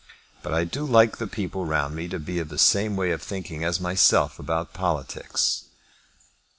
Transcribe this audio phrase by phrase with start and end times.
[0.41, 3.21] But I do like the people round me to be of the same way of
[3.21, 5.65] thinking as myself about politics."